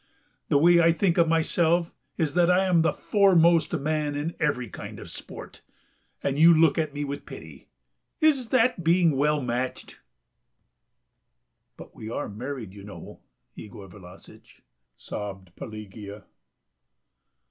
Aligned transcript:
The 0.49 0.57
way 0.57 0.81
I 0.81 0.93
think 0.93 1.19
of 1.19 1.27
myself 1.27 1.91
is 2.17 2.33
that 2.33 2.49
I 2.49 2.65
am 2.65 2.81
the 2.81 2.91
foremost 2.91 3.71
man 3.73 4.15
in 4.15 4.33
every 4.39 4.67
kind 4.67 4.97
of 4.97 5.11
sport, 5.11 5.61
and 6.23 6.39
you 6.39 6.55
look 6.55 6.79
at 6.79 6.91
me 6.91 7.03
with 7.03 7.27
pity.... 7.27 7.67
Is 8.19 8.49
that 8.49 8.83
being 8.83 9.11
well 9.11 9.43
matched?" 9.43 9.99
"But 11.77 11.93
we 11.95 12.09
are 12.09 12.27
married, 12.27 12.73
you 12.73 12.83
know, 12.83 13.19
Yegor 13.53 13.89
Vlassitch," 13.89 14.63
sobbed 14.97 15.55
Pelagea. 15.55 16.23